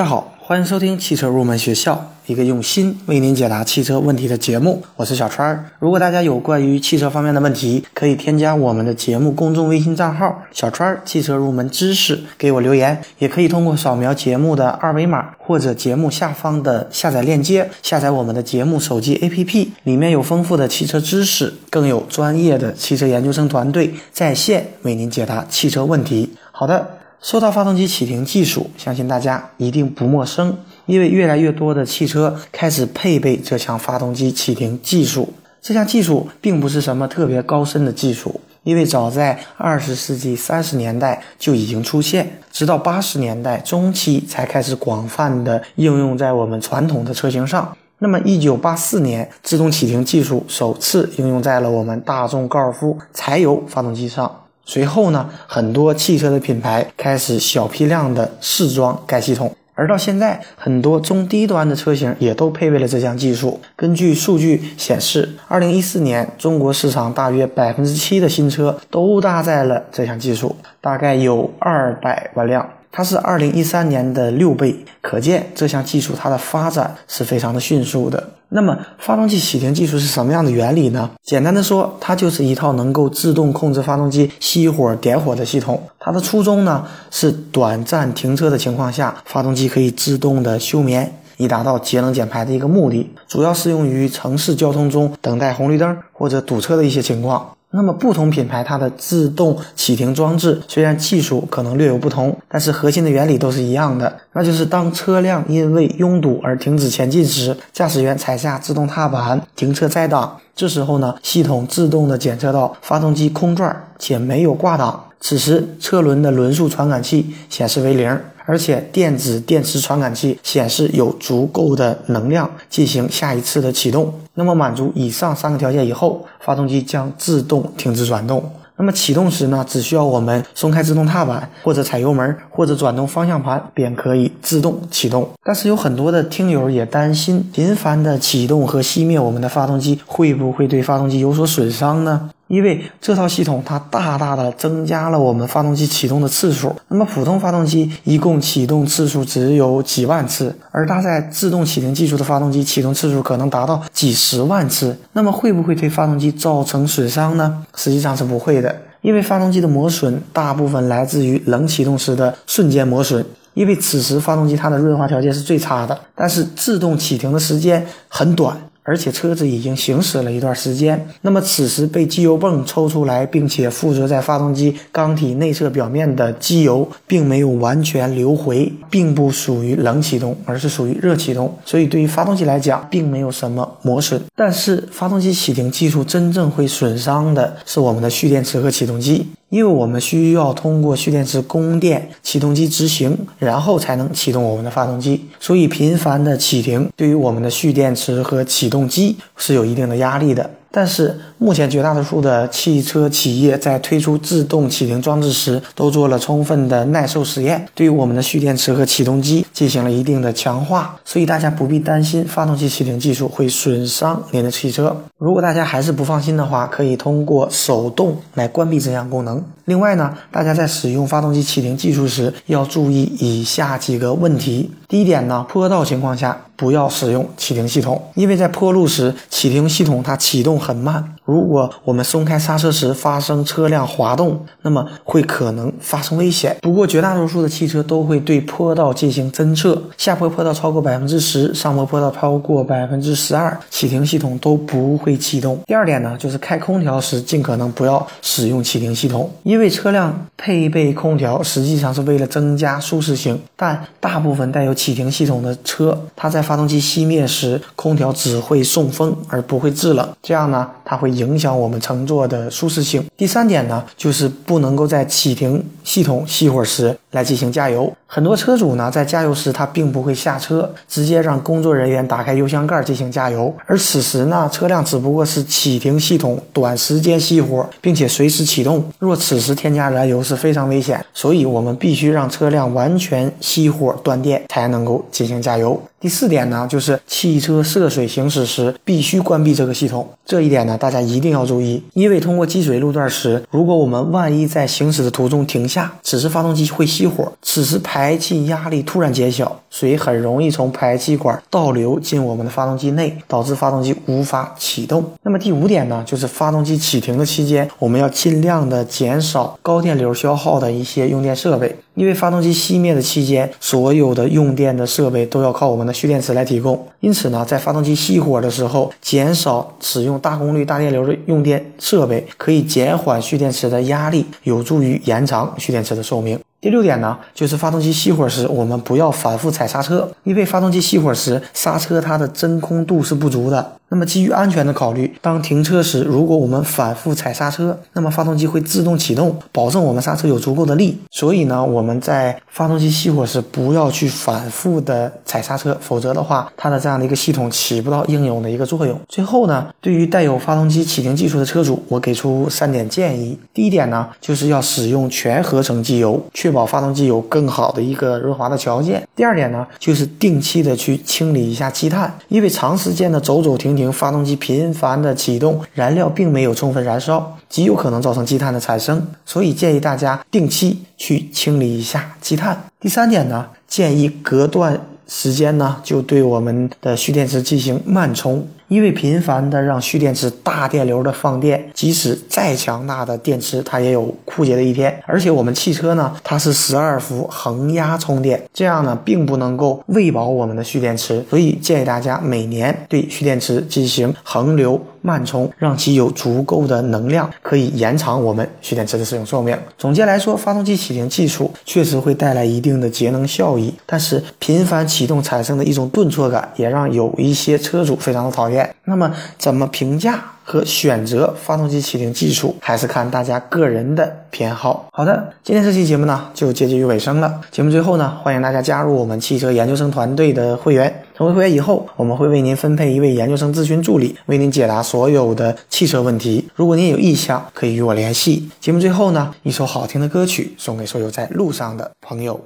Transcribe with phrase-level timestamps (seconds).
[0.00, 4.82] 大家好，欢迎收听汽车入门学校，一个用心为您解答汽车问题的节目。
[4.96, 5.66] 我是小川儿。
[5.78, 26.30] 如果大家有关于汽车方面的问题，可以添加我们的节目公众微信账号“小川儿汽车入门知识”给我留言，也可以通过扫描节目的二维码或者节目下方的下载链接下载我们的节目手机 APP，里面有丰富的汽车知识，更有专业的汽车研究生团队在线为您解答汽车问题。
[26.52, 26.99] 好的。
[27.22, 35.34] 说到发动机启停技术，相信大家一定不陌生，因为越来越多的汽车开始配备这项发动机启停技术。
[35.60, 47.76] 这项技术并不是什么特别高深的技术，因为早在二十世纪三十年代就已经出现，直到八十年代中期才开始广泛的应用在我们传统的车型上。
[47.98, 54.44] 那么，一九八四年，自动启停技术首次应用在了我们大众高尔夫柴油发动机上。
[54.70, 63.60] 随后呢，很多汽车的品牌开始小批量的试装该系统，而到现在，很多中低端的车型也都配备了这项技术。
[63.74, 72.70] 根据数据显示，二零一四年中国市场大约百分之七的新车都搭载了这项技术，大概有二百万辆。
[72.92, 78.30] 它是二零一三年的六倍，可见这项技术它的发展是非常的迅速的。
[78.52, 81.08] 那么，发动机启停技术是什么样的原理呢？
[81.22, 85.80] 简单的说，它就是一套能够自动控制发动机熄火点火的系统。
[86.00, 93.08] 它的初衷呢是短暂停车的情况下，发动机可以自动的休眠，以达到节能减排的一个目的。
[93.28, 97.52] 主要适用于城市交通中等待红绿灯或者堵车的一些情况。
[97.72, 118.18] 那么不同品牌它的自动启停装置虽然技术可能略有不同，但是核心的原理都是一样的，那就是当车辆因为拥堵而停止前进时，驾驶员踩下自动踏板停车再档，这时候呢，系统自动的检测到发动机空转且没有挂档，此时车轮的轮速传感器显示为零。
[118.50, 124.12] 而且电子电池传感器显示有足够的能量进行下一次的启动。
[124.34, 128.42] 那么满足以上三个条件以后，发动机将自动停止转动。
[128.76, 135.28] 那么启动时呢，只需要我们松开自动踏板，或者踩油门，或者转动方向盘，便可以自动启动。
[135.44, 142.30] 但是有很多的听友也担心，频繁的启动和熄灭我们的发动机，会不会对发动机有所损伤呢？
[142.50, 146.74] 因为这套系统它大大的增加了我们发动机启动的次数。
[146.88, 154.98] 那么普通发动机一共启动次数只有几万次，而搭载自动启停技术的发动机启动次数可能达到几十万次。
[155.12, 157.64] 那么会不会对发动机造成损伤呢？
[157.76, 163.24] 实际上是不会的，因为发动机的磨损大部分来自于冷启动时的瞬间磨损，
[163.54, 165.96] 因为此时发动机它的润滑条件是最差的。
[166.16, 168.60] 但是自动启停的时间很短。
[168.82, 184.20] 而且车子已经行驶了一段时间，那么此时被机油泵抽出来，并且附着在发动机缸体内侧表面的机油，并没有完全流回，并不属于冷启动，而是属于热启动，所以对于发动机来讲，并没有什么磨损。
[184.34, 189.26] 但是发动机启停技术真正会损伤的是我们的蓄电池和启动机。
[189.50, 195.26] 因为我们需要通过蓄电池供电，启动机执行，然后才能启动我们的发动机。
[195.40, 200.48] 所以频繁的启停对于我们的蓄电池和启动机是有一定的压力的。
[200.70, 210.96] 但是目前绝大多数的汽车企业在推出自动启停装置时，都做了充分的耐受实验，对于我们的蓄电池和启动机进行了一定的强化。
[211.04, 214.96] 所以大家不必担心发动机启停技术会损伤您的汽车。
[215.18, 219.42] 如果大家还是不放心的话，可以通过手动来关闭这项功能。
[219.64, 224.70] 另外呢，大家在使用发动机启停技术时要注意以下几个问题。
[224.90, 231.14] 第一点呢，坡道情况下不要使用启停系统，因为在坡路时启停系统它启动很慢。
[231.30, 236.56] 如果我们松开刹车时发生车辆滑动，那么会可能发生危险。
[236.60, 245.56] 不过绝大多数的汽车都会对坡道进行侦测，下坡坡道超过百分之十，上坡坡道超过百分之十二，启停系统都不会启动。
[245.66, 261.19] 第二点呢，就是开空调时尽可能不要使用启停系统，因为车辆配备空调实际上是为了增加舒适性，但大部分带有启停系统的车，它在发动机熄灭时，空调只会送风而不会制冷，这样呢，它会。
[261.20, 263.04] 影响我们乘坐的舒适性。
[263.16, 267.92] 第三点呢，就是不能够在启停系统熄火时来进行加油。
[268.12, 273.54] 很多车主呢，在加油时他并不会下车，直接让工作人员打开油箱盖进行加油。
[273.66, 278.84] 而此时呢，车辆只不过是启停系统短时间熄火，并且随时启动。
[278.98, 285.80] 若此时添加燃油是非常危险，所以我们必须让车辆完全熄火断电才能够进行加油。
[286.00, 290.08] 第四点呢，就是汽车涉水行驶时必须关闭这个系统。
[290.24, 305.04] 这一点呢，大家一定要注意，因为通过积水路段时，如果我们万一在行驶的途中停下，此时发动机会熄火，此时排排气压力突然减小，水很容易从排气管倒流进我们的发动机内，导致发动机无法启动。
[305.22, 316.88] 那么第五点呢，就是发动机启停的期间，我们要尽量的减少高电流消耗的一些用电设备，因为发动机熄灭的期间，所有的用电的设备都要靠我们的蓄电池来提供。
[317.00, 326.40] 因此呢，在发动机熄火的时候，减少使用大功率大电流的用电设备，可以减缓蓄电池的压力，有助于延长蓄电池的寿命。
[326.60, 333.79] 第六点呢，就是发动机熄火时，我们不要反复踩刹车，因为发动机熄火时，刹车它的真空度是不足的。
[333.90, 340.96] 那么基于安全的考虑，当停车时，如果我们反复踩刹车，那么发动机会自动启动，保证我们刹车有足够的力。
[341.10, 348.96] 所以呢，我们在发动机熄火时，不要去反复的踩刹车，否则的话，它的这样的一个系统起不到应有的一个作用。
[349.08, 353.36] 最后呢，对于带有发动机启停技术的车主，我给出三点建议。
[353.52, 359.04] 第一点呢，就是要使用全合成机油，确保发动机有更好的一个润滑的条件。
[359.16, 363.79] 第二点呢，就是定期的去清理一下积碳，因为长时间的走走停停。
[363.92, 372.60] 发动机频繁的启动，燃料并没有充分燃烧，极有可能造成积碳的产生，所以建议大家定期去清理一下积碳。
[372.80, 378.44] 第三点呢，建议隔段时间呢就对我们的蓄电池进行慢充。
[378.70, 384.96] 因为频繁的让蓄电池大电流的放电，即使再强大的电池，它也有枯竭的一天。
[385.06, 391.24] 而且我们汽车呢，它是十二伏恒压充电，这样呢，并不能够喂饱我们的蓄电池。
[391.28, 399.58] 所以建议大家每年对蓄电池进行恒流慢充，让其有足够的能量，可以延长我们蓄电池的使用寿命。
[399.78, 408.59] 总结来说，发动机启停技术确实会带来一定的节能效益，但是频繁启动产生的一种顿挫感，也让有一些车主非常的讨厌。
[408.84, 414.88] 那么，怎么评价和选择发动机启停技术，还是看大家个人的偏好。
[414.92, 417.40] 好的，今天这期节目呢，就接近于尾声了。
[417.50, 421.04] 节目最后呢，欢迎大家加入我们汽车研究生团队的会员。
[421.16, 426.48] 成为会员以后，我们会为您分配一位研究生咨询助理，为您解答所有的汽车问题。
[426.54, 428.50] 如果您有意向，可以与我联系。
[428.58, 432.40] 节目最后呢，一首好听的歌曲送给所有在路上的朋友。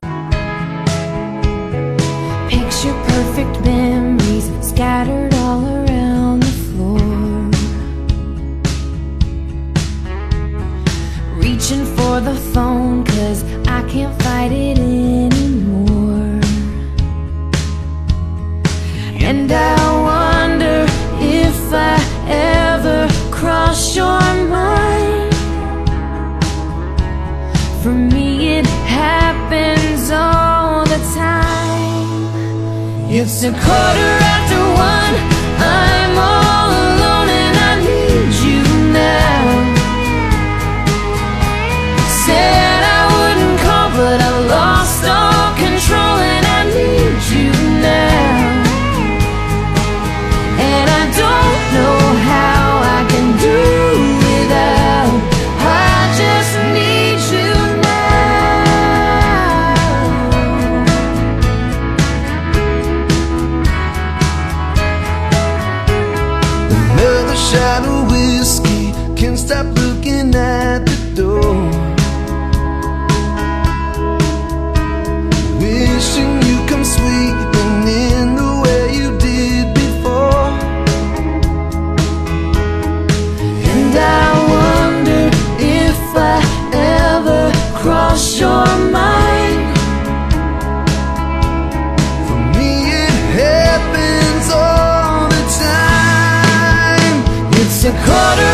[2.50, 3.73] reaching
[27.84, 33.10] For me it happens all the time.
[33.10, 34.60] It's a quarter after
[34.90, 35.14] one.
[35.60, 36.63] I'm all
[67.54, 68.92] shadow whiskey.
[69.16, 69.66] Can stop
[98.02, 98.53] quarter